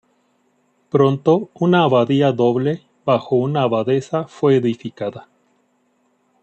Pronto 0.89 1.51
una 1.59 1.83
abadía 1.83 2.31
doble 2.31 2.87
bajo 3.05 3.35
una 3.35 3.61
abadesa 3.61 4.27
fue 4.27 4.55
edificada. 4.55 5.29